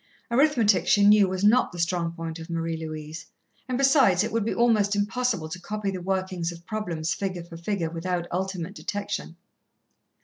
Arithmetic, 0.31 0.87
she 0.87 1.05
knew, 1.05 1.27
was 1.29 1.43
not 1.43 1.71
the 1.71 1.77
strong 1.77 2.11
point 2.13 2.39
of 2.39 2.49
Marie 2.49 2.75
Louise, 2.75 3.27
and 3.69 3.77
besides, 3.77 4.23
it 4.23 4.31
would 4.31 4.43
be 4.43 4.51
almost 4.55 4.95
impossible 4.95 5.47
to 5.49 5.61
copy 5.61 5.91
the 5.91 6.01
working 6.01 6.43
of 6.51 6.65
problems 6.65 7.13
figure 7.13 7.43
for 7.43 7.55
figure 7.55 7.91
without 7.91 8.25
ultimate 8.31 8.73
detection. 8.73 9.35